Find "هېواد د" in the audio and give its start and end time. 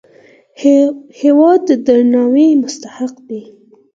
1.19-1.69